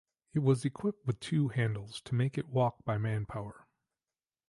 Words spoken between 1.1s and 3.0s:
two handles to make it walk by